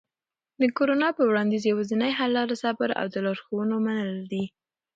[0.61, 4.43] د کرونا په وړاندې یوازینی حل لاره صبر او د لارښوونو منل دي.